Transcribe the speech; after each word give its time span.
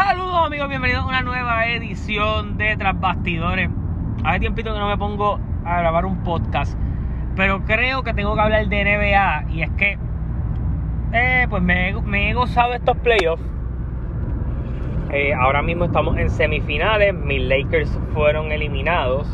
Saludos 0.00 0.46
amigos, 0.46 0.68
bienvenidos 0.68 1.02
a 1.02 1.08
una 1.08 1.22
nueva 1.22 1.66
edición 1.66 2.56
de 2.56 2.76
Tras 2.76 3.00
Bastidores. 3.00 3.68
Hace 4.22 4.38
tiempito 4.38 4.72
que 4.72 4.78
no 4.78 4.86
me 4.86 4.96
pongo 4.96 5.40
a 5.64 5.80
grabar 5.80 6.06
un 6.06 6.22
podcast, 6.22 6.78
pero 7.34 7.64
creo 7.64 8.04
que 8.04 8.14
tengo 8.14 8.36
que 8.36 8.40
hablar 8.40 8.68
de 8.68 8.84
NBA 8.84 9.50
y 9.50 9.62
es 9.62 9.70
que 9.70 9.98
eh, 11.12 11.48
pues 11.50 11.64
me, 11.64 12.30
he 12.30 12.32
gozado 12.32 12.74
estos 12.74 12.96
playoffs. 12.98 13.42
Eh, 15.10 15.34
ahora 15.34 15.62
mismo 15.62 15.86
estamos 15.86 16.16
en 16.16 16.30
semifinales, 16.30 17.12
mis 17.12 17.42
Lakers 17.42 17.98
fueron 18.14 18.52
eliminados, 18.52 19.26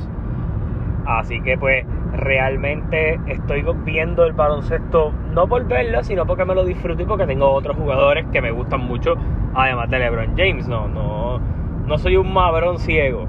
así 1.05 1.43
que 1.43 1.59
pues 1.59 1.85
realmente 2.17 3.21
estoy 3.27 3.65
viendo 3.85 4.25
el 4.25 4.33
baloncesto 4.33 5.13
no 5.33 5.47
por 5.49 5.67
verlo, 5.67 6.03
sino 6.03 6.27
porque 6.27 6.45
me 6.45 6.55
lo 6.55 6.65
disfruto 6.65 7.03
y 7.03 7.07
porque 7.07 7.27
tengo 7.27 7.51
otros 7.51 7.77
jugadores 7.77 8.25
que 8.33 8.41
me 8.41 8.51
gustan 8.51 8.85
mucho, 8.87 9.15
además 9.55 9.91
de 9.91 9.99
LeBron 9.99 10.37
James. 10.37 10.69
No, 10.69 10.89
no, 10.89 11.41
no 11.87 11.99
soy 11.99 12.17
un 12.17 12.33
mabrón 12.33 12.79
ciego. 12.79 13.27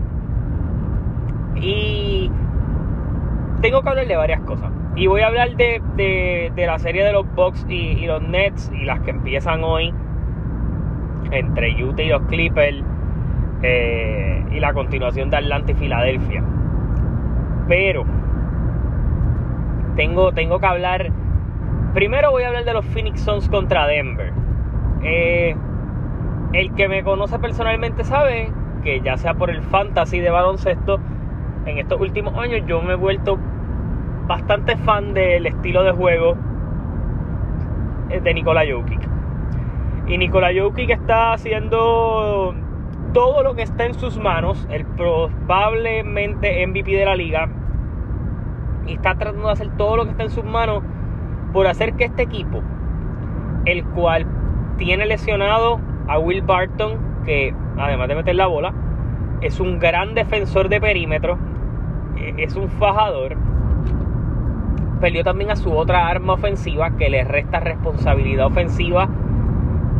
Y 1.55 2.31
tengo 3.61 3.81
que 3.81 3.89
hablar 3.89 4.07
de 4.07 4.15
varias 4.15 4.41
cosas. 4.41 4.71
Y 4.95 5.07
voy 5.07 5.21
a 5.21 5.27
hablar 5.27 5.55
de, 5.55 5.81
de, 6.55 6.65
la 6.65 6.79
serie 6.79 7.03
de 7.03 7.11
los 7.11 7.25
Bucks 7.35 7.65
y, 7.67 8.05
los 8.05 8.21
Nets 8.21 8.71
y 8.73 8.85
las 8.85 9.01
que 9.01 9.11
empiezan 9.11 9.63
hoy 9.63 9.93
entre 11.31 11.83
Utah 11.83 12.03
y 12.03 12.09
los 12.09 12.21
Clippers 12.27 12.83
eh, 13.61 14.45
y 14.51 14.59
la 14.59 14.73
continuación 14.73 15.29
de 15.29 15.37
Atlanta 15.37 15.71
y 15.71 15.75
Filadelfia. 15.75 16.43
Pero 17.67 18.05
tengo, 19.95 20.31
tengo 20.31 20.59
que 20.59 20.65
hablar. 20.65 21.11
Primero 21.93 22.31
voy 22.31 22.43
a 22.43 22.47
hablar 22.47 22.65
de 22.65 22.73
los 22.73 22.85
Phoenix 22.85 23.21
Suns 23.21 23.47
contra 23.49 23.87
Denver. 23.87 24.33
Eh, 25.03 25.55
el 26.53 26.73
que 26.75 26.87
me 26.87 27.03
conoce 27.03 27.39
personalmente 27.39 28.03
sabe 28.03 28.51
que 28.83 29.01
ya 29.01 29.17
sea 29.17 29.33
por 29.33 29.49
el 29.49 29.61
fantasy 29.61 30.19
de 30.19 30.29
baloncesto, 30.29 30.99
en 31.65 31.79
estos 31.79 31.99
últimos 31.99 32.37
años 32.37 32.61
yo 32.67 32.81
me 32.81 32.93
he 32.93 32.95
vuelto 32.95 33.39
bastante 34.27 34.77
fan 34.77 35.13
del 35.13 35.45
estilo 35.45 35.83
de 35.83 35.91
juego 35.91 36.35
eh, 38.09 38.19
de 38.19 38.33
Nikola 38.33 38.63
Jokic. 38.69 39.01
Y 40.07 40.17
Nikola 40.17 40.49
Jokic 40.55 40.91
está 40.91 41.33
haciendo 41.33 42.53
todo 43.13 43.43
lo 43.43 43.55
que 43.55 43.63
está 43.63 43.85
en 43.85 43.93
sus 43.93 44.19
manos, 44.19 44.67
el 44.69 44.85
probablemente 44.85 46.65
MVP 46.67 46.91
de 46.91 47.05
la 47.05 47.15
liga, 47.15 47.49
y 48.85 48.93
está 48.93 49.15
tratando 49.15 49.47
de 49.47 49.53
hacer 49.53 49.69
todo 49.77 49.97
lo 49.97 50.05
que 50.05 50.11
está 50.11 50.23
en 50.23 50.29
sus 50.29 50.43
manos 50.43 50.83
por 51.53 51.67
hacer 51.67 51.93
que 51.93 52.05
este 52.05 52.23
equipo, 52.23 52.61
el 53.65 53.83
cual 53.85 54.25
tiene 54.77 55.05
lesionado 55.05 55.79
a 56.07 56.19
Will 56.19 56.41
Barton, 56.41 57.23
que 57.25 57.53
además 57.77 58.07
de 58.07 58.15
meter 58.15 58.35
la 58.35 58.47
bola, 58.47 58.73
es 59.41 59.59
un 59.59 59.79
gran 59.79 60.13
defensor 60.13 60.69
de 60.69 60.79
perímetro, 60.79 61.37
eh, 62.17 62.33
es 62.37 62.55
un 62.55 62.69
fajador, 62.69 63.35
perdió 64.99 65.23
también 65.23 65.51
a 65.51 65.55
su 65.55 65.71
otra 65.71 66.07
arma 66.07 66.33
ofensiva 66.33 66.91
que 66.97 67.09
le 67.09 67.23
resta 67.23 67.59
responsabilidad 67.59 68.47
ofensiva 68.47 69.07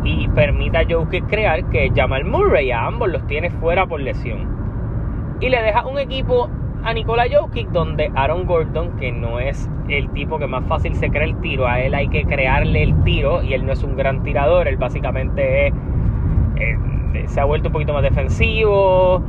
y 0.04 0.28
permite 0.30 0.78
a 0.78 0.86
Jokic 0.88 1.28
crear 1.28 1.66
que 1.70 1.92
Jamal 1.96 2.26
Murray 2.26 2.72
a 2.72 2.86
ambos 2.86 3.10
los 3.10 3.26
tiene 3.28 3.50
fuera 3.50 3.86
por 3.86 4.00
lesión. 4.00 4.56
Y 5.42 5.50
le 5.50 5.62
deja 5.62 5.86
un 5.86 5.98
equipo 5.98 6.50
a 6.86 6.94
Nikola 6.94 7.26
Jokic, 7.28 7.70
donde 7.70 8.12
Aaron 8.16 8.46
Gordon, 8.46 8.96
que 8.98 9.12
no 9.12 9.40
es 9.40 9.70
el 9.90 10.08
tipo 10.12 10.38
que 10.38 10.46
más 10.46 10.64
fácil 10.66 10.94
se 10.96 11.10
crea 11.10 11.24
el 11.24 11.36
tiro, 11.42 11.68
a 11.68 11.82
él 11.82 11.96
hay 11.96 12.08
que 12.08 12.26
crearle 12.26 12.84
el 12.84 13.04
tiro 13.04 13.42
y 13.42 13.54
él 13.56 13.66
no 13.66 13.74
es 13.74 13.84
un 13.84 13.96
gran 13.96 14.22
tirador, 14.22 14.68
él 14.68 14.78
básicamente 14.78 15.68
eh, 15.68 15.74
se 17.26 17.42
ha 17.42 17.46
vuelto 17.46 17.70
un 17.70 17.74
poquito 17.74 17.92
más 17.92 18.04
defensivo, 18.04 19.24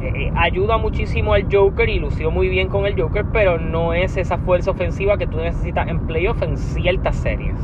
eh, 0.00 0.30
ayuda 0.36 0.78
muchísimo 0.78 1.34
al 1.34 1.46
Joker 1.52 1.88
y 1.88 1.98
lució 1.98 2.30
muy 2.30 2.48
bien 2.48 2.68
con 2.68 2.86
el 2.86 3.00
Joker, 3.00 3.26
pero 3.32 3.58
no 3.58 3.92
es 3.92 4.16
esa 4.16 4.38
fuerza 4.38 4.70
ofensiva 4.70 5.18
que 5.18 5.26
tú 5.26 5.38
necesitas 5.38 5.88
en 5.88 6.06
playoff 6.06 6.40
en 6.42 6.56
ciertas 6.56 7.16
series. 7.16 7.58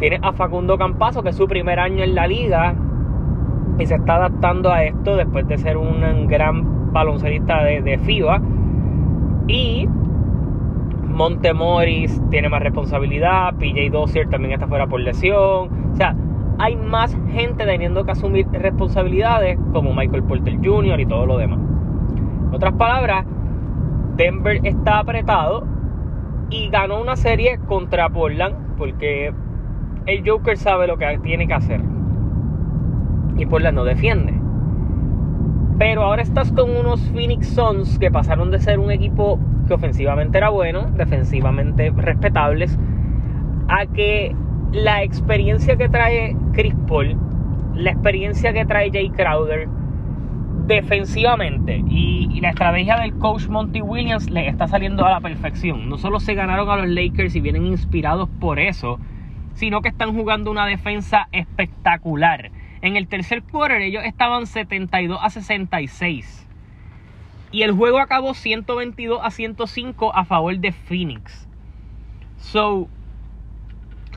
Tienes 0.00 0.20
a 0.22 0.34
Facundo 0.34 0.76
Campazo, 0.76 1.22
que 1.22 1.30
es 1.30 1.36
su 1.36 1.48
primer 1.48 1.80
año 1.80 2.04
en 2.04 2.14
la 2.14 2.26
liga 2.26 2.74
y 3.78 3.86
se 3.86 3.94
está 3.94 4.16
adaptando 4.16 4.70
a 4.70 4.84
esto 4.84 5.16
después 5.16 5.48
de 5.48 5.56
ser 5.56 5.78
un 5.78 6.26
gran 6.26 6.81
baloncelista 6.92 7.64
de, 7.64 7.98
FIBA. 7.98 8.40
Y 9.48 9.88
Montemoris 11.04 12.22
tiene 12.30 12.48
más 12.48 12.62
responsabilidad, 12.62 13.54
PJ 13.54 13.90
Dozier 13.90 14.28
también 14.28 14.54
está 14.54 14.66
fuera 14.66 14.86
por 14.86 15.00
lesión. 15.00 15.90
O 15.92 15.96
sea, 15.96 16.14
hay 16.58 16.76
más 16.76 17.16
gente 17.32 17.64
teniendo 17.64 18.04
que 18.04 18.12
asumir 18.12 18.46
responsabilidades 18.52 19.58
como 19.72 19.92
Michael 19.94 20.22
Porter 20.24 20.56
Jr. 20.62 21.00
y 21.00 21.06
todo 21.06 21.26
lo 21.26 21.38
demás. 21.38 21.58
En 22.48 22.54
otras 22.54 22.74
palabras, 22.74 23.26
Denver 24.16 24.60
está 24.62 24.98
apretado 24.98 25.66
y 26.50 26.68
ganó 26.68 27.00
una 27.00 27.16
serie 27.16 27.58
contra 27.66 28.08
Portland 28.10 28.76
porque 28.76 29.32
el 30.06 30.28
Joker 30.28 30.56
sabe 30.56 30.86
lo 30.86 30.98
que 30.98 31.18
tiene 31.22 31.46
que 31.46 31.54
hacer. 31.54 31.80
Y 33.36 33.46
Portland 33.46 33.76
no 33.76 33.84
defiende. 33.84 34.41
Pero 35.82 36.04
ahora 36.04 36.22
estás 36.22 36.52
con 36.52 36.76
unos 36.76 37.00
Phoenix 37.10 37.48
Suns 37.48 37.98
que 37.98 38.08
pasaron 38.08 38.52
de 38.52 38.60
ser 38.60 38.78
un 38.78 38.92
equipo 38.92 39.40
que 39.66 39.74
ofensivamente 39.74 40.38
era 40.38 40.48
bueno, 40.48 40.82
defensivamente 40.92 41.90
respetables, 41.90 42.78
a 43.66 43.86
que 43.86 44.32
la 44.70 45.02
experiencia 45.02 45.76
que 45.76 45.88
trae 45.88 46.36
Chris 46.52 46.76
Paul, 46.86 47.16
la 47.74 47.90
experiencia 47.90 48.52
que 48.52 48.64
trae 48.64 48.92
Jay 48.92 49.10
Crowder, 49.10 49.66
defensivamente 50.68 51.82
y, 51.88 52.28
y, 52.32 52.40
la 52.40 52.50
estrategia 52.50 53.00
del 53.00 53.18
coach 53.18 53.48
Monty 53.48 53.82
Williams 53.82 54.30
le 54.30 54.46
está 54.46 54.68
saliendo 54.68 55.04
a 55.04 55.10
la 55.10 55.20
perfección. 55.20 55.88
No 55.88 55.98
solo 55.98 56.20
se 56.20 56.34
ganaron 56.34 56.70
a 56.70 56.76
los 56.76 56.90
Lakers 56.90 57.34
y 57.34 57.40
vienen 57.40 57.66
inspirados 57.66 58.28
por 58.38 58.60
eso, 58.60 59.00
sino 59.54 59.82
que 59.82 59.88
están 59.88 60.14
jugando 60.14 60.52
una 60.52 60.64
defensa 60.64 61.26
espectacular 61.32 62.52
en 62.82 62.96
el 62.96 63.06
tercer 63.06 63.42
quarter 63.44 63.80
ellos 63.80 64.04
estaban 64.04 64.46
72 64.46 65.18
a 65.22 65.30
66. 65.30 66.46
Y 67.52 67.62
el 67.62 67.72
juego 67.72 68.00
acabó 68.00 68.34
122 68.34 69.20
a 69.22 69.30
105 69.30 70.14
a 70.14 70.24
favor 70.24 70.58
de 70.58 70.72
Phoenix. 70.72 71.48
So, 72.38 72.88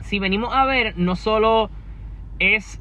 si 0.02 0.18
venimos 0.18 0.52
a 0.54 0.64
ver, 0.64 0.98
no 0.98 1.14
solo 1.16 1.70
es 2.38 2.80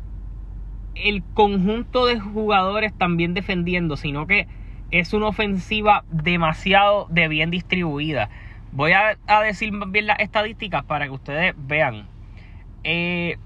el 0.96 1.24
conjunto 1.34 2.06
de 2.06 2.20
jugadores 2.20 2.94
también 2.98 3.34
defendiendo, 3.34 3.96
sino 3.98 4.28
que 4.28 4.48
es 4.92 5.14
una 5.14 5.28
ofensiva 5.28 6.04
demasiado 6.10 7.08
de 7.10 7.28
bien 7.28 7.52
distribuida. 7.52 8.30
Voy 8.72 8.94
a, 8.94 9.18
decir 9.44 9.72
bien 9.90 10.08
las 10.08 10.20
estadísticas 10.20 10.84
para 10.84 11.06
que 11.06 11.12
ustedes 11.12 11.54
vean. 11.58 12.08
Eh, 12.84 13.38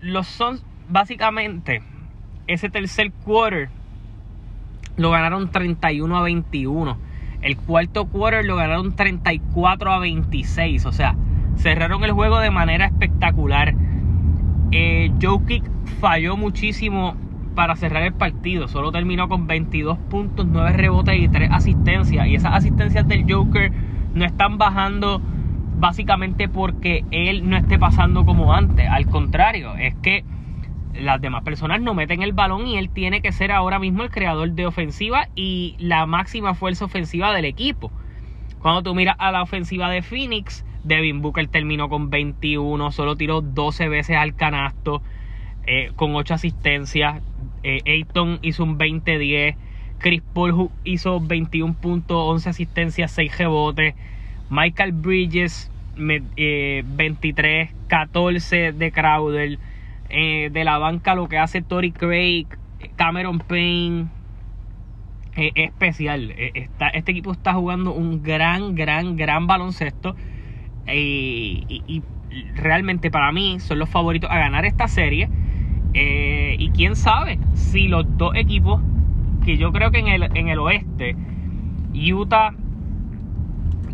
los 0.00 0.26
Suns 0.26 0.64
básicamente, 0.90 1.82
ese 2.46 2.68
tercer 2.68 3.12
quarter 3.24 3.70
lo 4.96 5.10
ganaron 5.10 5.50
31 5.50 6.16
a 6.16 6.22
21. 6.22 6.98
El 7.42 7.56
cuarto 7.56 8.06
quarter 8.06 8.44
lo 8.44 8.56
ganaron 8.56 8.94
34 8.94 9.92
a 9.92 9.98
26. 9.98 10.84
O 10.86 10.92
sea, 10.92 11.16
cerraron 11.56 12.04
el 12.04 12.12
juego 12.12 12.38
de 12.40 12.50
manera 12.50 12.86
espectacular. 12.86 13.74
Eh, 14.72 15.10
falló 16.00 16.36
muchísimo 16.36 17.16
para 17.54 17.76
cerrar 17.76 18.02
el 18.02 18.12
partido. 18.12 18.68
Solo 18.68 18.92
terminó 18.92 19.28
con 19.28 19.46
22 19.46 19.98
puntos, 19.98 20.46
9 20.46 20.72
rebotes 20.72 21.18
y 21.18 21.28
3 21.28 21.50
asistencias. 21.50 22.26
Y 22.26 22.34
esas 22.34 22.54
asistencias 22.54 23.06
del 23.08 23.30
Joker 23.32 23.72
no 24.14 24.24
están 24.24 24.58
bajando 24.58 25.22
básicamente 25.78 26.48
porque 26.48 27.04
él 27.10 27.48
no 27.48 27.56
esté 27.56 27.78
pasando 27.78 28.26
como 28.26 28.52
antes. 28.52 28.86
Al 28.88 29.06
contrario, 29.06 29.76
es 29.76 29.94
que 30.02 30.24
las 30.94 31.20
demás 31.20 31.42
personas 31.42 31.80
no 31.80 31.94
meten 31.94 32.22
el 32.22 32.32
balón 32.32 32.66
y 32.66 32.76
él 32.76 32.90
tiene 32.90 33.20
que 33.20 33.32
ser 33.32 33.52
ahora 33.52 33.78
mismo 33.78 34.02
el 34.02 34.10
creador 34.10 34.50
de 34.52 34.66
ofensiva 34.66 35.28
y 35.34 35.76
la 35.78 36.06
máxima 36.06 36.54
fuerza 36.54 36.84
ofensiva 36.84 37.32
del 37.34 37.44
equipo. 37.44 37.92
Cuando 38.60 38.82
tú 38.82 38.94
miras 38.94 39.16
a 39.18 39.32
la 39.32 39.42
ofensiva 39.42 39.88
de 39.90 40.02
Phoenix, 40.02 40.64
Devin 40.84 41.22
Booker 41.22 41.48
terminó 41.48 41.88
con 41.88 42.10
21, 42.10 42.92
solo 42.92 43.16
tiró 43.16 43.40
12 43.40 43.88
veces 43.88 44.16
al 44.16 44.34
canasto, 44.34 45.02
eh, 45.66 45.92
con 45.96 46.14
8 46.14 46.34
asistencias. 46.34 47.22
Eh, 47.62 47.80
Ayton 47.86 48.38
hizo 48.42 48.64
un 48.64 48.78
20-10. 48.78 49.56
Chris 49.98 50.22
Paul 50.32 50.70
hizo 50.84 51.20
21 51.20 51.74
puntos, 51.74 52.16
11 52.16 52.50
asistencias, 52.50 53.12
6 53.12 53.38
rebotes. 53.38 53.94
Michael 54.48 54.92
Bridges, 54.92 55.70
23, 55.94 57.70
14 57.88 58.66
eh, 58.66 58.72
de 58.72 58.92
Crowder. 58.92 59.58
Eh, 60.10 60.50
de 60.52 60.64
la 60.64 60.76
banca 60.78 61.14
lo 61.14 61.28
que 61.28 61.38
hace 61.38 61.62
Tori 61.62 61.92
Craig, 61.92 62.46
Cameron 62.96 63.38
Payne, 63.38 64.08
eh, 65.36 65.52
especial. 65.54 66.32
Eh, 66.32 66.68
este 66.94 67.12
equipo 67.12 67.30
está 67.30 67.54
jugando 67.54 67.94
un 67.94 68.22
gran, 68.22 68.74
gran, 68.74 69.16
gran 69.16 69.46
baloncesto. 69.46 70.16
y, 70.86 72.02
realmente 72.54 73.10
para 73.10 73.32
mí 73.32 73.58
son 73.58 73.80
los 73.80 73.88
favoritos 73.88 74.30
a 74.30 74.38
ganar 74.38 74.64
esta 74.64 74.88
serie. 74.88 75.28
y 75.92 76.70
quién 76.70 76.94
sabe 76.96 77.38
si 77.54 77.88
los 77.88 78.06
dos 78.16 78.34
equipos, 78.34 78.80
que 79.44 79.56
yo 79.56 79.72
creo 79.72 79.90
que 79.90 79.98
en 80.00 80.08
el, 80.08 80.36
en 80.36 80.48
el 80.48 80.58
oeste, 80.58 81.16
Utah 81.94 82.52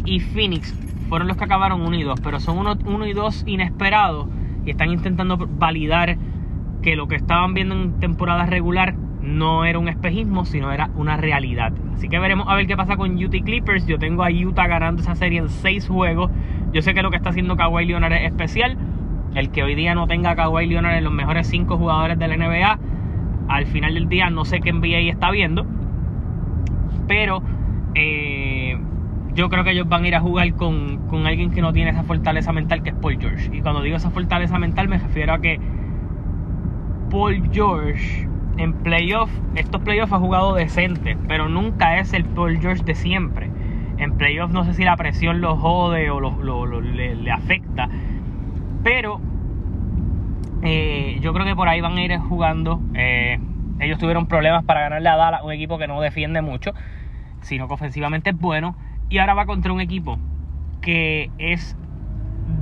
y 0.04 0.20
Phoenix 0.20 0.74
fueron 1.08 1.28
los 1.28 1.36
que 1.36 1.44
acabaron 1.44 1.82
1 1.82 1.96
y 1.96 2.02
2, 2.02 2.20
pero 2.20 2.40
son 2.40 2.58
1 2.58 3.06
y 3.06 3.12
2 3.12 3.44
inesperados 3.46 4.28
y 4.66 4.70
están 4.70 4.90
intentando 4.90 5.38
validar 5.38 6.18
que 6.82 6.96
lo 6.96 7.08
que 7.08 7.16
estaban 7.16 7.54
viendo 7.54 7.74
en 7.74 7.98
temporada 8.00 8.44
regular 8.44 8.94
no 9.22 9.64
era 9.64 9.78
un 9.78 9.88
espejismo, 9.88 10.44
sino 10.44 10.70
era 10.70 10.90
una 10.96 11.16
realidad. 11.16 11.72
Así 11.94 12.08
que 12.08 12.18
veremos 12.18 12.46
a 12.48 12.54
ver 12.54 12.66
qué 12.66 12.76
pasa 12.76 12.96
con 12.96 13.16
Utah 13.16 13.42
Clippers. 13.44 13.86
Yo 13.86 13.98
tengo 13.98 14.22
a 14.22 14.30
Utah 14.30 14.66
ganando 14.66 15.02
esa 15.02 15.14
serie 15.14 15.38
en 15.38 15.48
6 15.48 15.88
juegos. 15.88 16.30
Yo 16.72 16.82
sé 16.82 16.94
que 16.94 17.02
lo 17.02 17.10
que 17.10 17.16
está 17.16 17.30
haciendo 17.30 17.56
Kawhi 17.56 17.86
Leonard 17.86 18.12
es 18.12 18.26
especial. 18.26 18.76
El 19.34 19.50
que 19.50 19.62
hoy 19.62 19.74
día 19.74 19.94
no 19.94 20.06
tenga 20.06 20.30
a 20.30 20.36
Kawhi 20.36 20.66
Leonard 20.66 20.96
en 20.96 21.04
los 21.04 21.12
mejores 21.12 21.46
5 21.48 21.76
jugadores 21.76 22.18
de 22.18 22.28
la 22.28 22.36
NBA, 22.36 22.78
al 23.48 23.66
final 23.66 23.94
del 23.94 24.08
día 24.08 24.30
no 24.30 24.44
sé 24.44 24.60
qué 24.60 24.72
NBA 24.72 25.10
está 25.10 25.30
viendo. 25.30 25.66
Pero 27.08 27.42
eh, 27.94 28.55
yo 29.36 29.50
creo 29.50 29.64
que 29.64 29.72
ellos 29.72 29.86
van 29.86 30.04
a 30.04 30.08
ir 30.08 30.14
a 30.16 30.20
jugar 30.20 30.54
con, 30.54 31.06
con 31.08 31.26
alguien 31.26 31.50
que 31.50 31.60
no 31.60 31.72
tiene 31.72 31.90
esa 31.90 32.02
fortaleza 32.02 32.52
mental 32.52 32.82
que 32.82 32.90
es 32.90 32.96
Paul 32.96 33.18
George. 33.20 33.54
Y 33.54 33.60
cuando 33.60 33.82
digo 33.82 33.96
esa 33.96 34.10
fortaleza 34.10 34.58
mental 34.58 34.88
me 34.88 34.98
refiero 34.98 35.34
a 35.34 35.40
que 35.40 35.60
Paul 37.10 37.48
George 37.52 38.26
en 38.56 38.72
playoff, 38.72 39.30
estos 39.54 39.82
playoffs 39.82 40.12
ha 40.14 40.18
jugado 40.18 40.54
decente, 40.54 41.18
pero 41.28 41.50
nunca 41.50 41.98
es 41.98 42.14
el 42.14 42.24
Paul 42.24 42.58
George 42.58 42.82
de 42.84 42.94
siempre. 42.94 43.50
En 43.98 44.16
playoff 44.16 44.50
no 44.50 44.64
sé 44.64 44.72
si 44.72 44.84
la 44.84 44.96
presión 44.96 45.42
lo 45.42 45.56
jode 45.56 46.10
o 46.10 46.18
lo, 46.20 46.80
le, 46.80 47.30
afecta, 47.30 47.90
pero 48.82 49.20
eh, 50.62 51.18
yo 51.20 51.34
creo 51.34 51.44
que 51.44 51.54
por 51.54 51.68
ahí 51.68 51.82
van 51.82 51.98
a 51.98 52.02
ir 52.02 52.16
jugando. 52.18 52.80
Eh, 52.94 53.38
ellos 53.80 53.98
tuvieron 53.98 54.26
problemas 54.26 54.64
para 54.64 54.80
ganarle 54.80 55.10
a 55.10 55.16
Dallas, 55.16 55.42
un 55.44 55.52
equipo 55.52 55.76
que 55.76 55.86
no 55.86 56.00
defiende 56.00 56.40
mucho, 56.40 56.72
sino 57.42 57.68
que 57.68 57.74
ofensivamente 57.74 58.30
es 58.30 58.38
bueno. 58.38 58.76
Y 59.08 59.18
ahora 59.18 59.34
va 59.34 59.46
contra 59.46 59.72
un 59.72 59.80
equipo 59.80 60.18
que 60.80 61.30
es 61.38 61.76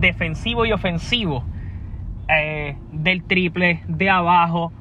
defensivo 0.00 0.67
y 0.67 0.73
ofensivo. 0.73 1.44
Eh, 2.29 2.76
del 2.91 3.23
triple, 3.25 3.82
de 3.87 4.08
abajo, 4.08 4.73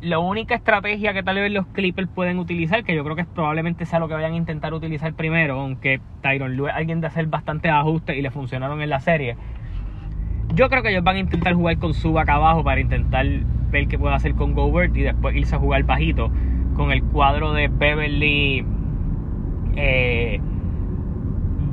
la 0.00 0.18
única 0.20 0.54
estrategia 0.54 1.12
que 1.12 1.22
tal 1.22 1.36
vez 1.36 1.52
los 1.52 1.66
Clippers 1.66 2.08
pueden 2.08 2.38
utilizar, 2.38 2.84
que 2.84 2.94
yo 2.94 3.04
creo 3.04 3.16
que 3.16 3.24
probablemente 3.24 3.84
sea 3.84 3.98
lo 3.98 4.08
que 4.08 4.14
vayan 4.14 4.32
a 4.32 4.36
intentar 4.36 4.72
utilizar 4.72 5.12
primero, 5.14 5.60
aunque 5.60 6.00
Tyron 6.22 6.56
Lue 6.56 6.70
alguien 6.70 7.00
de 7.00 7.08
hacer 7.08 7.26
bastantes 7.26 7.70
ajustes 7.72 8.16
y 8.16 8.22
le 8.22 8.30
funcionaron 8.30 8.80
en 8.80 8.90
la 8.90 9.00
serie. 9.00 9.36
Yo 10.54 10.70
creo 10.70 10.82
que 10.82 10.90
ellos 10.90 11.04
van 11.04 11.16
a 11.16 11.18
intentar 11.18 11.54
jugar 11.54 11.78
con 11.78 11.94
Sub 11.94 12.18
acá 12.18 12.34
abajo 12.34 12.64
para 12.64 12.80
intentar 12.80 13.26
ver 13.70 13.88
qué 13.88 13.98
puede 13.98 14.14
hacer 14.14 14.34
con 14.34 14.54
Gobert 14.54 14.96
y 14.96 15.02
después 15.02 15.36
irse 15.36 15.56
a 15.56 15.58
jugar 15.58 15.82
bajito 15.82 16.30
con 16.74 16.90
el 16.92 17.02
cuadro 17.02 17.52
de 17.52 17.68
Beverly, 17.68 18.64
eh, 19.76 20.40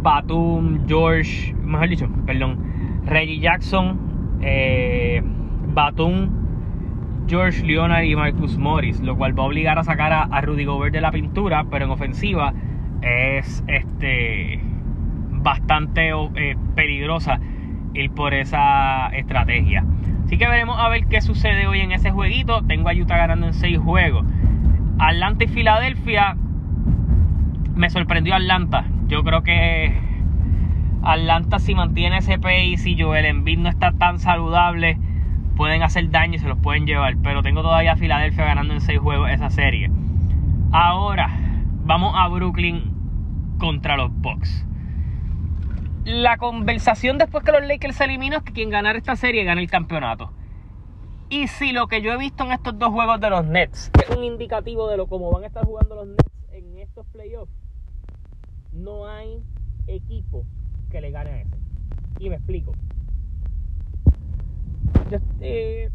Batum, 0.05 0.85
George, 0.87 1.55
mejor 1.63 1.89
dicho, 1.89 2.07
perdón, 2.27 2.59
Reggie 3.07 3.39
Jackson, 3.39 4.37
eh, 4.39 5.19
Batum, 5.73 6.29
George 7.27 7.65
Leonard 7.65 8.03
y 8.03 8.15
Marcus 8.15 8.55
Morris, 8.55 8.99
lo 8.99 9.17
cual 9.17 9.37
va 9.37 9.41
a 9.41 9.47
obligar 9.47 9.79
a 9.79 9.83
sacar 9.83 10.13
a, 10.13 10.41
Rudy 10.41 10.65
Gobert 10.65 10.93
de 10.93 11.01
la 11.01 11.09
pintura, 11.09 11.65
pero 11.71 11.85
en 11.85 11.91
ofensiva 11.91 12.53
es 13.01 13.63
este 13.67 14.59
bastante 15.31 16.11
eh, 16.35 16.55
peligrosa 16.75 17.39
ir 17.95 18.11
por 18.11 18.35
esa 18.35 19.07
estrategia. 19.07 19.83
Así 20.25 20.37
que 20.37 20.47
veremos 20.47 20.77
a 20.79 20.87
ver 20.87 21.07
qué 21.07 21.19
sucede 21.19 21.65
hoy 21.65 21.79
en 21.79 21.91
ese 21.91 22.11
jueguito. 22.11 22.61
Tengo 22.67 22.89
a 22.89 22.93
Utah 22.93 23.17
ganando 23.17 23.47
en 23.47 23.55
6 23.55 23.79
juegos. 23.79 24.23
Atlanta 24.99 25.45
y 25.45 25.47
Filadelfia. 25.47 26.37
Me 27.73 27.89
sorprendió 27.89 28.35
Atlanta. 28.35 28.85
Yo 29.07 29.23
creo 29.23 29.43
que 29.43 29.97
Atlanta 31.03 31.59
si 31.59 31.75
mantiene 31.75 32.17
ese 32.17 32.39
pace 32.39 32.89
y 32.89 33.01
Joel 33.01 33.25
Embiid 33.25 33.59
no 33.59 33.69
está 33.69 33.91
tan 33.91 34.19
saludable 34.19 34.97
pueden 35.55 35.83
hacer 35.83 36.09
daño 36.11 36.35
y 36.35 36.39
se 36.39 36.47
los 36.47 36.57
pueden 36.59 36.85
llevar. 36.85 37.15
Pero 37.23 37.41
tengo 37.41 37.61
todavía 37.61 37.93
a 37.93 37.95
Filadelfia 37.95 38.45
ganando 38.45 38.73
en 38.73 38.81
6 38.81 38.99
juegos 38.99 39.29
esa 39.31 39.49
serie. 39.49 39.89
Ahora, 40.71 41.29
vamos 41.83 42.13
a 42.15 42.27
Brooklyn 42.27 42.93
contra 43.57 43.97
los 43.97 44.11
Bucks. 44.11 44.65
La 46.03 46.37
conversación 46.37 47.17
después 47.17 47.43
que 47.43 47.51
los 47.51 47.65
Lakers 47.65 47.95
se 47.95 48.03
eliminó 48.03 48.37
es 48.37 48.43
que 48.43 48.53
quien 48.53 48.69
ganar 48.69 48.95
esta 48.95 49.15
serie 49.15 49.43
gana 49.43 49.61
el 49.61 49.69
campeonato. 49.69 50.31
Y 51.29 51.47
si 51.47 51.71
lo 51.71 51.87
que 51.87 52.01
yo 52.01 52.11
he 52.11 52.17
visto 52.17 52.43
en 52.43 52.51
estos 52.51 52.77
dos 52.77 52.89
juegos 52.89 53.19
de 53.19 53.29
los 53.31 53.45
Nets 53.45 53.91
es 54.07 54.15
un 54.15 54.23
indicativo 54.23 54.87
de 54.87 54.97
lo 54.97 55.07
cómo 55.07 55.31
van 55.31 55.43
a 55.43 55.47
estar 55.47 55.65
jugando 55.65 55.95
los 55.95 56.07
Nets 56.07 56.31
en 56.51 56.77
estos 56.77 57.07
playoffs, 57.07 57.51
no 58.75 59.07
hay 59.07 59.43
equipo 59.87 60.45
que 60.89 61.01
le 61.01 61.11
gane 61.11 61.29
a 61.29 61.41
ese. 61.41 61.55
Y 62.19 62.29
me 62.29 62.35
explico. 62.35 62.73
Eh, 65.39 65.89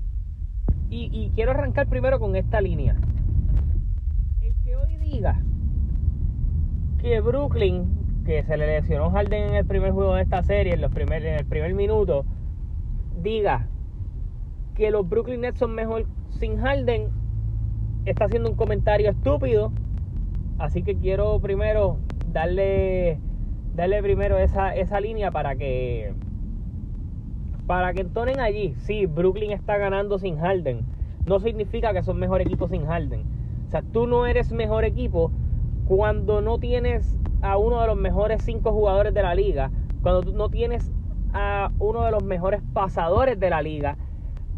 y, 0.91 1.31
quiero 1.35 1.53
arrancar 1.53 1.87
primero 1.87 2.19
con 2.19 2.35
esta 2.37 2.61
línea. 2.61 2.97
El 4.41 4.55
que 4.65 4.77
hoy 4.77 4.97
diga 4.97 5.41
que 7.01 7.21
Brooklyn, 7.21 8.23
que 8.25 8.43
se 8.43 8.57
le 8.57 8.67
lesionó 8.67 9.11
Harden 9.11 9.51
en 9.51 9.55
el 9.55 9.67
primer 9.67 9.93
juego 9.93 10.15
de 10.15 10.23
esta 10.23 10.43
serie, 10.43 10.75
en, 10.75 10.81
los 10.81 10.93
primer, 10.93 11.25
en 11.25 11.39
el 11.39 11.47
primer 11.47 11.75
minuto, 11.75 12.25
diga 13.23 13.69
que 14.75 14.91
los 14.91 15.09
Brooklyn 15.09 15.43
Nets 15.43 15.59
son 15.59 15.75
mejor 15.75 16.07
sin 16.31 16.59
Harden, 16.59 17.09
está 18.05 18.25
haciendo 18.25 18.51
un 18.51 18.57
comentario 18.57 19.11
estúpido. 19.11 19.73
Así 20.59 20.83
que 20.83 20.97
quiero 20.97 21.41
primero 21.41 21.99
darle, 22.33 23.19
darle 23.75 24.03
primero 24.03 24.39
esa, 24.39 24.75
esa 24.75 25.01
línea 25.01 25.31
para 25.31 25.57
que 25.57 26.15
para 27.67 27.93
que 27.93 28.01
entonen 28.01 28.41
allí, 28.41 28.75
sí, 28.79 29.07
Brooklyn 29.07 29.53
está 29.53 29.79
ganando 29.79 30.19
sin 30.19 30.39
Harden. 30.41 30.81
No 31.25 31.39
significa 31.39 31.93
que 31.93 32.03
son 32.03 32.19
mejor 32.19 32.41
equipo 32.41 32.67
sin 32.67 32.85
Harden. 32.85 33.23
O 33.69 33.71
sea, 33.71 33.83
tú 33.83 34.09
no 34.09 34.27
eres 34.27 34.51
mejor 34.51 34.85
equipo 34.85 35.31
cuando 35.87 36.41
no 36.41 36.59
tienes 36.59 37.17
a 37.43 37.57
uno 37.59 37.81
de 37.81 37.87
los 37.87 37.97
mejores 37.97 38.43
cinco 38.43 38.73
jugadores 38.73 39.15
de 39.15 39.23
la 39.23 39.37
liga, 39.37 39.71
cuando 40.03 40.23
tú 40.23 40.33
no 40.33 40.49
tienes 40.49 40.91
a 41.33 41.71
uno 41.79 42.05
de 42.05 42.11
los 42.11 42.25
mejores 42.25 42.61
pasadores 42.73 43.39
de 43.39 43.51
la 43.51 43.63
liga, 43.63 43.97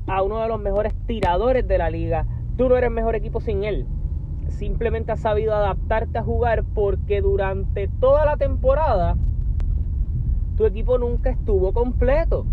a 0.06 0.22
uno 0.22 0.40
de 0.40 0.48
los 0.48 0.58
mejores 0.58 0.94
tiradores 1.06 1.68
de 1.68 1.76
la 1.76 1.90
liga, 1.90 2.26
tú 2.56 2.70
no 2.70 2.78
eres 2.78 2.90
mejor 2.90 3.14
equipo 3.14 3.40
sin 3.40 3.64
él. 3.64 3.86
Simplemente 4.52 5.12
has 5.12 5.20
sabido 5.20 5.54
adaptarte 5.54 6.18
a 6.18 6.22
jugar 6.22 6.62
porque 6.62 7.20
durante 7.20 7.88
toda 7.88 8.24
la 8.24 8.36
temporada 8.36 9.16
tu 10.56 10.66
equipo 10.66 10.98
nunca 10.98 11.30
estuvo 11.30 11.72
completo. 11.72 12.46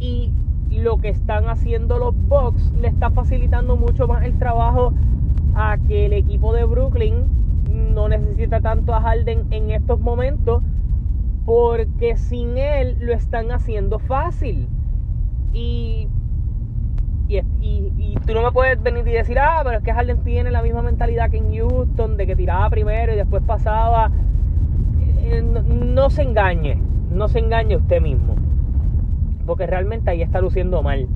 Y 0.00 0.32
lo 0.70 0.98
que 0.98 1.08
están 1.08 1.48
haciendo 1.48 1.98
los 1.98 2.14
Bucks 2.14 2.72
le 2.72 2.88
está 2.88 3.10
facilitando 3.10 3.76
mucho 3.76 4.08
más 4.08 4.24
el 4.24 4.36
trabajo 4.36 4.92
a 5.54 5.78
que 5.86 6.06
el 6.06 6.12
equipo 6.12 6.52
de 6.52 6.64
Brooklyn 6.64 7.28
no 7.94 8.08
necesita 8.08 8.60
tanto 8.60 8.94
a 8.94 9.00
Harden 9.00 9.46
en 9.52 9.70
estos 9.70 10.00
momentos 10.00 10.62
porque 11.46 12.16
sin 12.16 12.58
él 12.58 12.96
lo 13.00 13.12
están 13.12 13.52
haciendo 13.52 14.00
fácil. 14.00 14.68
Y 15.52 16.08
y, 17.28 17.42
tú 18.26 18.32
no 18.32 18.42
me 18.42 18.52
puedes 18.52 18.82
venir 18.82 19.06
y 19.08 19.12
decir, 19.12 19.38
ah, 19.38 19.60
pero 19.64 19.78
es 19.78 19.84
que 19.84 19.92
Harden 19.92 20.22
tiene 20.24 20.50
la 20.50 20.62
misma 20.62 20.82
mentalidad 20.82 21.30
que 21.30 21.38
en 21.38 21.54
Houston, 21.54 22.16
de 22.16 22.26
que 22.26 22.36
tiraba 22.36 22.70
primero 22.70 23.12
y 23.12 23.16
después 23.16 23.42
pasaba. 23.44 24.10
Eh, 25.24 25.42
no 25.42 26.10
se 26.10 26.22
engañe, 26.22 26.78
no 27.10 27.28
se 27.28 27.38
engañe 27.38 27.76
usted 27.76 28.00
mismo 28.00 28.36
porque 29.46 29.66
realmente 29.66 30.10
ahí 30.10 30.22
está 30.22 30.40
luciendo 30.40 30.82
mal. 30.82 31.08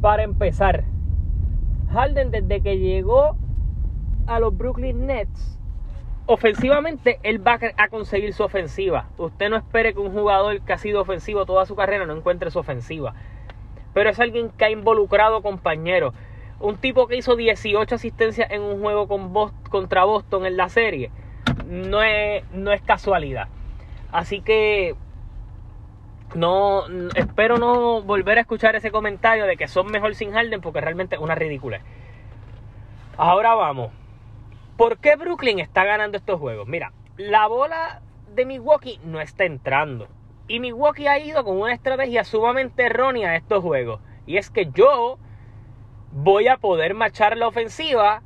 Para 0.00 0.22
empezar, 0.22 0.84
Harden 1.92 2.30
desde 2.30 2.60
que 2.60 2.78
llegó 2.78 3.36
a 4.26 4.40
los 4.40 4.56
Brooklyn 4.56 5.06
Nets, 5.06 5.58
ofensivamente 6.26 7.18
él 7.22 7.46
va 7.46 7.58
a 7.76 7.88
conseguir 7.88 8.32
su 8.32 8.42
ofensiva. 8.42 9.08
Usted 9.18 9.50
no 9.50 9.56
espere 9.56 9.92
que 9.92 10.00
un 10.00 10.12
jugador 10.12 10.60
que 10.62 10.72
ha 10.72 10.78
sido 10.78 11.00
ofensivo 11.00 11.44
toda 11.46 11.66
su 11.66 11.74
carrera 11.74 12.06
no 12.06 12.16
encuentre 12.16 12.50
su 12.50 12.58
ofensiva. 12.58 13.14
Pero 13.92 14.10
es 14.10 14.20
alguien 14.20 14.50
que 14.50 14.64
ha 14.64 14.70
involucrado 14.70 15.42
compañeros. 15.42 16.14
Un 16.58 16.76
tipo 16.76 17.06
que 17.06 17.16
hizo 17.16 17.36
18 17.36 17.94
asistencias 17.94 18.50
en 18.50 18.62
un 18.62 18.80
juego 18.80 19.08
con 19.08 19.32
contra 19.70 20.04
Boston 20.04 20.46
en 20.46 20.56
la 20.56 20.68
serie. 20.68 21.10
No 21.66 22.02
es, 22.02 22.44
no 22.52 22.72
es 22.72 22.82
casualidad. 22.82 23.48
Así 24.12 24.40
que 24.40 24.94
no 26.34 26.84
espero 27.14 27.58
no 27.58 28.02
volver 28.02 28.38
a 28.38 28.42
escuchar 28.42 28.76
ese 28.76 28.90
comentario 28.90 29.46
de 29.46 29.56
que 29.56 29.68
son 29.68 29.90
mejor 29.90 30.14
sin 30.14 30.32
Harden 30.32 30.60
porque 30.60 30.80
realmente 30.80 31.16
es 31.16 31.20
una 31.20 31.34
ridícula. 31.34 31.80
Ahora 33.16 33.54
vamos. 33.54 33.90
¿Por 34.76 34.98
qué 34.98 35.16
Brooklyn 35.16 35.58
está 35.58 35.84
ganando 35.84 36.16
estos 36.16 36.38
juegos? 36.38 36.66
Mira, 36.66 36.92
la 37.16 37.46
bola 37.48 38.00
de 38.34 38.46
Milwaukee 38.46 39.00
no 39.04 39.20
está 39.20 39.44
entrando. 39.44 40.08
Y 40.50 40.58
Milwaukee 40.58 41.06
ha 41.06 41.16
ido 41.20 41.44
con 41.44 41.60
una 41.60 41.72
estrategia 41.72 42.24
sumamente 42.24 42.82
errónea 42.82 43.30
a 43.30 43.36
estos 43.36 43.62
juegos. 43.62 44.00
Y 44.26 44.36
es 44.36 44.50
que 44.50 44.68
yo 44.74 45.16
voy 46.10 46.48
a 46.48 46.56
poder 46.56 46.94
machar 46.94 47.36
la 47.36 47.46
ofensiva 47.46 48.20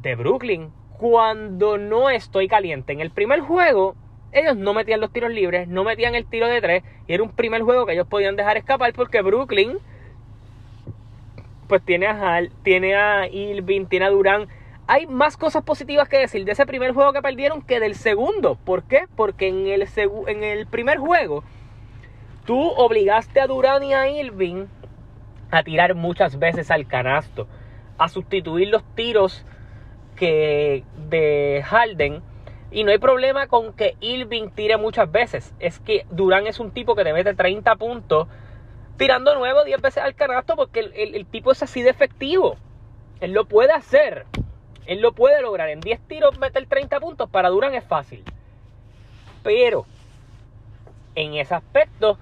de 0.00 0.16
Brooklyn 0.16 0.72
cuando 0.98 1.78
no 1.78 2.10
estoy 2.10 2.48
caliente. 2.48 2.92
En 2.92 3.00
el 3.00 3.12
primer 3.12 3.42
juego, 3.42 3.94
ellos 4.32 4.56
no 4.56 4.74
metían 4.74 5.00
los 5.00 5.12
tiros 5.12 5.30
libres, 5.30 5.68
no 5.68 5.84
metían 5.84 6.16
el 6.16 6.26
tiro 6.26 6.48
de 6.48 6.60
tres, 6.60 6.82
y 7.06 7.14
era 7.14 7.22
un 7.22 7.30
primer 7.30 7.62
juego 7.62 7.86
que 7.86 7.92
ellos 7.92 8.08
podían 8.08 8.34
dejar 8.34 8.56
escapar 8.56 8.92
porque 8.92 9.22
Brooklyn, 9.22 9.78
pues 11.68 11.80
tiene 11.84 12.08
a 12.08 12.34
Hal, 12.34 12.50
tiene 12.64 12.96
a 12.96 13.28
Ilvin, 13.28 13.86
tiene 13.86 14.06
a 14.06 14.10
Durán. 14.10 14.48
Hay 14.92 15.06
más 15.06 15.38
cosas 15.38 15.64
positivas 15.64 16.06
que 16.06 16.18
decir 16.18 16.44
de 16.44 16.52
ese 16.52 16.66
primer 16.66 16.92
juego 16.92 17.14
que 17.14 17.22
perdieron 17.22 17.62
que 17.62 17.80
del 17.80 17.94
segundo. 17.94 18.56
¿Por 18.56 18.82
qué? 18.82 19.06
Porque 19.16 19.48
en 19.48 19.66
el, 19.66 19.88
en 20.26 20.44
el 20.44 20.66
primer 20.66 20.98
juego, 20.98 21.44
tú 22.44 22.60
obligaste 22.60 23.40
a 23.40 23.46
Durán 23.46 23.82
y 23.84 23.94
a 23.94 24.06
Ilvin 24.06 24.68
a 25.50 25.62
tirar 25.62 25.94
muchas 25.94 26.38
veces 26.38 26.70
al 26.70 26.86
canasto, 26.86 27.48
a 27.96 28.10
sustituir 28.10 28.68
los 28.68 28.84
tiros 28.94 29.46
que 30.14 30.84
de 31.08 31.64
Harden. 31.64 32.22
Y 32.70 32.84
no 32.84 32.90
hay 32.90 32.98
problema 32.98 33.46
con 33.46 33.72
que 33.72 33.96
Irving 34.02 34.50
tire 34.50 34.76
muchas 34.76 35.10
veces. 35.10 35.54
Es 35.58 35.80
que 35.80 36.04
Durán 36.10 36.46
es 36.46 36.60
un 36.60 36.70
tipo 36.70 36.94
que 36.94 37.04
te 37.04 37.14
mete 37.14 37.32
30 37.32 37.76
puntos 37.76 38.28
tirando 38.98 39.34
nuevo 39.36 39.64
10 39.64 39.80
veces 39.80 40.02
al 40.02 40.14
canasto 40.14 40.54
porque 40.54 40.80
el, 40.80 41.24
tipo 41.24 41.50
es 41.50 41.62
así 41.62 41.80
de 41.80 41.88
efectivo. 41.88 42.58
Él 43.20 43.32
lo 43.32 43.46
puede 43.46 43.72
hacer. 43.72 44.26
Él 44.86 45.00
lo 45.00 45.12
puede 45.12 45.40
lograr. 45.42 45.68
En 45.68 45.80
10 45.80 46.00
tiros 46.08 46.38
meter 46.38 46.66
30 46.66 47.00
puntos 47.00 47.30
para 47.30 47.48
Durán 47.48 47.74
es 47.74 47.84
fácil. 47.84 48.24
Pero 49.42 49.86
en 51.14 51.34
ese 51.34 51.54
aspecto, 51.54 52.18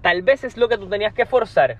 tal 0.00 0.22
vez 0.22 0.44
es 0.44 0.56
lo 0.56 0.68
que 0.68 0.78
tú 0.78 0.88
tenías 0.88 1.14
que 1.14 1.26
forzar 1.26 1.78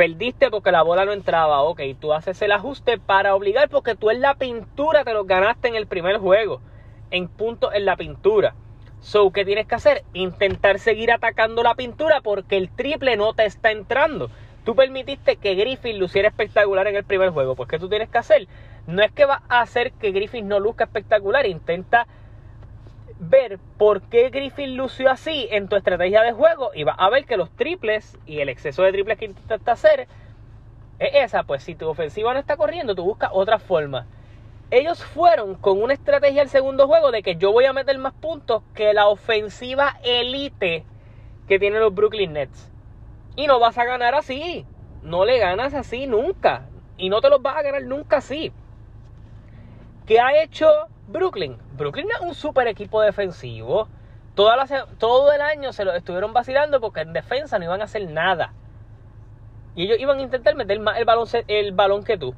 perdiste 0.00 0.50
porque 0.50 0.72
la 0.72 0.80
bola 0.80 1.04
no 1.04 1.12
entraba. 1.12 1.60
Ok, 1.60 1.82
tú 2.00 2.14
haces 2.14 2.40
el 2.40 2.52
ajuste 2.52 2.98
para 2.98 3.34
obligar 3.34 3.68
porque 3.68 3.94
tú 3.94 4.08
en 4.08 4.22
la 4.22 4.34
pintura 4.34 5.04
te 5.04 5.12
lo 5.12 5.26
ganaste 5.26 5.68
en 5.68 5.74
el 5.74 5.86
primer 5.86 6.16
juego. 6.16 6.62
En 7.10 7.28
punto 7.28 7.70
en 7.70 7.84
la 7.84 7.96
pintura. 7.96 8.54
So, 9.00 9.30
¿qué 9.30 9.44
tienes 9.44 9.66
que 9.66 9.74
hacer? 9.74 10.04
Intentar 10.14 10.78
seguir 10.78 11.12
atacando 11.12 11.62
la 11.62 11.74
pintura 11.74 12.22
porque 12.22 12.56
el 12.56 12.70
triple 12.70 13.18
no 13.18 13.34
te 13.34 13.44
está 13.44 13.72
entrando. 13.72 14.30
Tú 14.64 14.74
permitiste 14.74 15.36
que 15.36 15.54
Griffin 15.54 15.98
luciera 15.98 16.28
espectacular 16.28 16.86
en 16.86 16.96
el 16.96 17.04
primer 17.04 17.30
juego. 17.30 17.54
Pues, 17.54 17.68
¿qué 17.68 17.78
tú 17.78 17.88
tienes 17.88 18.08
que 18.08 18.18
hacer? 18.18 18.46
No 18.86 19.02
es 19.02 19.10
que 19.12 19.24
va 19.24 19.42
a 19.48 19.60
hacer 19.60 19.92
que 19.92 20.12
Griffin 20.12 20.48
no 20.48 20.60
luzca 20.60 20.84
espectacular. 20.84 21.46
Intenta 21.46 22.06
ver 23.18 23.58
por 23.76 24.02
qué 24.02 24.30
Griffin 24.30 24.76
lució 24.76 25.10
así 25.10 25.48
en 25.50 25.68
tu 25.68 25.76
estrategia 25.76 26.22
de 26.22 26.32
juego 26.32 26.70
y 26.74 26.84
vas 26.84 26.96
a 26.98 27.10
ver 27.10 27.26
que 27.26 27.36
los 27.36 27.50
triples 27.50 28.18
y 28.26 28.40
el 28.40 28.48
exceso 28.48 28.82
de 28.82 28.92
triples 28.92 29.18
que 29.18 29.26
intentas 29.26 29.84
hacer 29.84 30.08
es 30.98 31.10
esa, 31.14 31.42
pues 31.44 31.62
si 31.62 31.74
tu 31.74 31.88
ofensiva 31.88 32.32
no 32.32 32.40
está 32.40 32.56
corriendo, 32.56 32.94
tú 32.94 33.04
buscas 33.04 33.30
otra 33.32 33.58
forma. 33.58 34.06
Ellos 34.70 35.04
fueron 35.04 35.54
con 35.54 35.82
una 35.82 35.94
estrategia 35.94 36.42
al 36.42 36.48
segundo 36.48 36.86
juego 36.86 37.10
de 37.10 37.22
que 37.22 37.36
yo 37.36 37.52
voy 37.52 37.64
a 37.64 37.72
meter 37.72 37.98
más 37.98 38.12
puntos 38.12 38.62
que 38.74 38.94
la 38.94 39.08
ofensiva 39.08 39.96
elite 40.04 40.84
que 41.48 41.58
tienen 41.58 41.80
los 41.80 41.94
Brooklyn 41.94 42.34
Nets. 42.34 42.70
Y 43.36 43.46
no 43.46 43.58
vas 43.58 43.78
a 43.78 43.84
ganar 43.84 44.14
así. 44.14 44.66
No 45.02 45.24
le 45.24 45.38
ganas 45.38 45.74
así 45.74 46.06
nunca. 46.06 46.68
Y 46.96 47.08
no 47.08 47.20
te 47.20 47.30
los 47.30 47.42
vas 47.42 47.56
a 47.56 47.62
ganar 47.62 47.82
nunca 47.84 48.18
así. 48.18 48.52
¿Qué 50.06 50.20
ha 50.20 50.42
hecho 50.42 50.66
Brooklyn. 51.10 51.58
Brooklyn 51.76 52.08
es 52.14 52.20
un 52.20 52.34
super 52.34 52.68
equipo 52.68 53.00
defensivo. 53.02 53.88
todo 54.34 55.32
el 55.32 55.40
año 55.40 55.72
se 55.72 55.84
lo 55.84 55.92
estuvieron 55.92 56.32
vacilando 56.32 56.80
porque 56.80 57.00
en 57.00 57.12
defensa 57.12 57.58
no 57.58 57.64
iban 57.64 57.80
a 57.80 57.84
hacer 57.84 58.08
nada. 58.08 58.52
Y 59.74 59.84
ellos 59.84 59.98
iban 59.98 60.18
a 60.18 60.22
intentar 60.22 60.54
meter 60.54 60.78
más 60.78 60.98
el 60.98 61.04
balón, 61.04 61.26
el 61.48 61.72
balón 61.72 62.04
que 62.04 62.16
tú. 62.16 62.34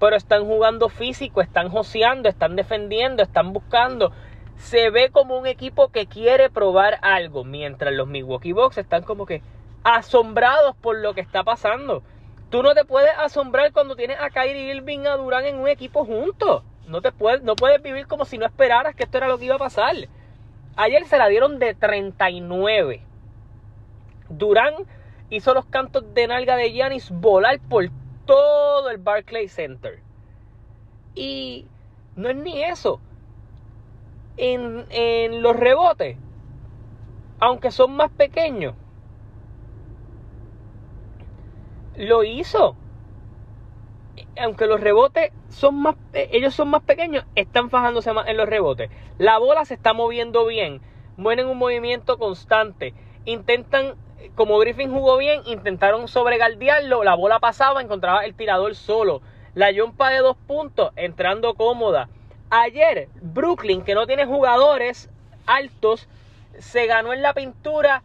Pero 0.00 0.16
están 0.16 0.44
jugando 0.44 0.88
físico, 0.88 1.40
están 1.40 1.68
joseando, 1.68 2.28
están 2.28 2.56
defendiendo, 2.56 3.22
están 3.22 3.52
buscando. 3.52 4.12
Se 4.56 4.90
ve 4.90 5.10
como 5.10 5.38
un 5.38 5.46
equipo 5.46 5.88
que 5.88 6.06
quiere 6.06 6.50
probar 6.50 6.98
algo. 7.02 7.44
Mientras 7.44 7.94
los 7.94 8.08
Milwaukee 8.08 8.52
Bucks 8.52 8.78
están 8.78 9.04
como 9.04 9.24
que 9.24 9.42
asombrados 9.86 10.74
por 10.74 10.98
lo 10.98 11.14
que 11.14 11.20
está 11.20 11.44
pasando. 11.44 12.02
Tú 12.50 12.64
no 12.64 12.74
te 12.74 12.84
puedes 12.84 13.12
asombrar 13.18 13.72
cuando 13.72 13.94
tienes 13.94 14.18
a 14.20 14.30
Kyrie 14.30 14.74
Irving 14.74 15.06
a 15.06 15.16
Durán 15.16 15.46
en 15.46 15.60
un 15.60 15.68
equipo 15.68 16.04
juntos. 16.04 16.64
No, 16.88 17.00
te 17.00 17.12
puedes, 17.12 17.42
no 17.44 17.54
puedes 17.54 17.80
vivir 17.80 18.08
como 18.08 18.24
si 18.24 18.36
no 18.36 18.46
esperaras 18.46 18.96
que 18.96 19.04
esto 19.04 19.18
era 19.18 19.28
lo 19.28 19.38
que 19.38 19.44
iba 19.44 19.54
a 19.54 19.60
pasar. 19.60 19.94
Ayer 20.74 21.04
se 21.04 21.18
la 21.18 21.28
dieron 21.28 21.60
de 21.60 21.74
39. 21.74 23.00
Durán 24.28 24.74
hizo 25.30 25.54
los 25.54 25.66
cantos 25.66 26.02
de 26.14 26.26
nalga 26.26 26.56
de 26.56 26.72
Giannis 26.72 27.12
volar 27.12 27.60
por 27.68 27.84
todo 28.24 28.90
el 28.90 28.98
Barclays 28.98 29.52
Center. 29.52 30.00
Y 31.14 31.66
no 32.16 32.28
es 32.28 32.36
ni 32.36 32.60
eso. 32.64 33.00
En, 34.36 34.84
en 34.90 35.42
los 35.42 35.54
rebotes, 35.54 36.16
aunque 37.38 37.70
son 37.70 37.94
más 37.94 38.10
pequeños, 38.10 38.74
lo 41.96 42.24
hizo 42.24 42.76
aunque 44.38 44.66
los 44.66 44.80
rebotes 44.80 45.32
son 45.48 45.76
más, 45.76 45.96
ellos 46.12 46.54
son 46.54 46.68
más 46.68 46.82
pequeños, 46.82 47.24
están 47.34 47.70
fajándose 47.70 48.12
más 48.12 48.28
en 48.28 48.36
los 48.36 48.48
rebotes. 48.48 48.90
La 49.18 49.38
bola 49.38 49.64
se 49.64 49.74
está 49.74 49.92
moviendo 49.92 50.46
bien, 50.46 50.80
mueven 51.16 51.46
un 51.46 51.58
movimiento 51.58 52.18
constante. 52.18 52.94
Intentan, 53.24 53.94
como 54.34 54.58
Griffin 54.58 54.90
jugó 54.90 55.16
bien, 55.16 55.42
intentaron 55.46 56.08
sobregaldearlo, 56.08 57.04
la 57.04 57.14
bola 57.14 57.40
pasaba, 57.40 57.80
encontraba 57.80 58.24
el 58.24 58.34
tirador 58.34 58.74
solo. 58.74 59.22
La 59.54 59.70
jumpa 59.74 60.10
de 60.10 60.18
dos 60.18 60.36
puntos, 60.46 60.92
entrando 60.96 61.54
cómoda. 61.54 62.08
Ayer, 62.50 63.08
Brooklyn, 63.20 63.82
que 63.82 63.94
no 63.94 64.06
tiene 64.06 64.26
jugadores 64.26 65.10
altos, 65.46 66.08
se 66.58 66.86
ganó 66.86 67.12
en 67.12 67.22
la 67.22 67.34
pintura 67.34 68.02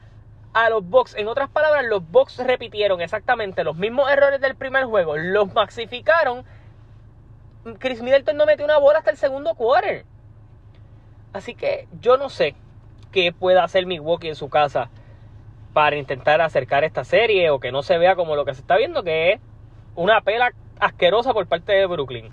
a 0.53 0.69
los 0.69 0.87
Bucks. 0.87 1.15
En 1.15 1.27
otras 1.27 1.49
palabras, 1.49 1.85
los 1.85 2.09
Bucks 2.09 2.37
repitieron 2.37 3.01
exactamente 3.01 3.63
los 3.63 3.75
mismos 3.75 4.11
errores 4.11 4.41
del 4.41 4.55
primer 4.55 4.85
juego, 4.85 5.17
los 5.17 5.53
maxificaron. 5.53 6.43
Chris 7.79 8.01
Middleton 8.01 8.37
no 8.37 8.45
metió 8.45 8.65
una 8.65 8.77
bola 8.77 8.99
hasta 8.99 9.11
el 9.11 9.17
segundo 9.17 9.53
quarter. 9.55 10.05
Así 11.33 11.55
que 11.55 11.87
yo 12.01 12.17
no 12.17 12.29
sé 12.29 12.55
qué 13.11 13.31
pueda 13.31 13.63
hacer 13.63 13.85
Milwaukee 13.85 14.29
en 14.29 14.35
su 14.35 14.49
casa 14.49 14.89
para 15.73 15.95
intentar 15.95 16.41
acercar 16.41 16.83
esta 16.83 17.03
serie 17.03 17.49
o 17.49 17.59
que 17.59 17.71
no 17.71 17.83
se 17.83 17.97
vea 17.97 18.15
como 18.15 18.35
lo 18.35 18.45
que 18.45 18.53
se 18.53 18.61
está 18.61 18.77
viendo, 18.77 19.03
que 19.03 19.33
es 19.33 19.41
una 19.95 20.21
pela 20.21 20.51
asquerosa 20.79 21.33
por 21.33 21.47
parte 21.47 21.71
de 21.71 21.85
Brooklyn. 21.85 22.29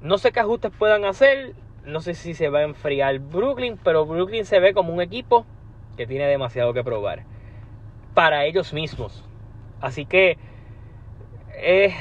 No 0.00 0.18
sé 0.18 0.30
qué 0.30 0.40
ajustes 0.40 0.70
puedan 0.78 1.04
hacer, 1.04 1.54
no 1.84 2.00
sé 2.00 2.14
si 2.14 2.34
se 2.34 2.50
va 2.50 2.60
a 2.60 2.64
enfriar 2.64 3.18
Brooklyn, 3.18 3.78
pero 3.82 4.06
Brooklyn 4.06 4.44
se 4.44 4.60
ve 4.60 4.74
como 4.74 4.92
un 4.92 5.00
equipo 5.00 5.46
que 5.96 6.06
tiene 6.06 6.26
demasiado 6.26 6.72
que 6.72 6.84
probar 6.84 7.24
para 8.14 8.44
ellos 8.44 8.72
mismos. 8.72 9.24
Así 9.80 10.06
que 10.06 10.38
eh, 11.56 11.94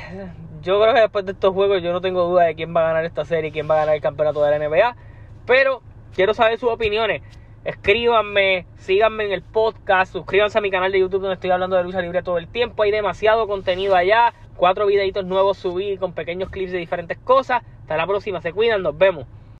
yo 0.61 0.81
creo 0.81 0.93
que 0.93 1.01
después 1.01 1.25
de 1.25 1.33
estos 1.33 1.53
juegos 1.53 1.81
yo 1.81 1.91
no 1.91 2.01
tengo 2.01 2.23
duda 2.23 2.43
de 2.43 2.55
quién 2.55 2.75
va 2.75 2.81
a 2.81 2.87
ganar 2.87 3.05
esta 3.05 3.25
serie 3.25 3.49
y 3.49 3.51
quién 3.51 3.69
va 3.69 3.75
a 3.75 3.79
ganar 3.79 3.95
el 3.95 4.01
campeonato 4.01 4.43
de 4.43 4.57
la 4.57 4.67
NBA. 4.67 4.95
Pero 5.45 5.81
quiero 6.13 6.33
saber 6.33 6.57
sus 6.57 6.69
opiniones. 6.69 7.21
Escríbanme, 7.65 8.65
síganme 8.75 9.25
en 9.25 9.31
el 9.31 9.41
podcast, 9.41 10.11
suscríbanse 10.11 10.57
a 10.57 10.61
mi 10.61 10.69
canal 10.69 10.91
de 10.91 10.99
YouTube 10.99 11.21
donde 11.21 11.35
estoy 11.35 11.49
hablando 11.51 11.77
de 11.77 11.83
lucha 11.83 12.01
libre 12.01 12.21
todo 12.21 12.37
el 12.37 12.47
tiempo. 12.47 12.83
Hay 12.83 12.91
demasiado 12.91 13.47
contenido 13.47 13.95
allá. 13.95 14.33
Cuatro 14.55 14.85
videitos 14.85 15.25
nuevos 15.25 15.57
subí 15.57 15.97
con 15.97 16.13
pequeños 16.13 16.49
clips 16.49 16.71
de 16.71 16.77
diferentes 16.77 17.17
cosas. 17.17 17.63
Hasta 17.81 17.97
la 17.97 18.05
próxima, 18.05 18.41
se 18.41 18.51
cuidan, 18.51 18.81
nos 18.81 18.97
vemos. 18.97 19.25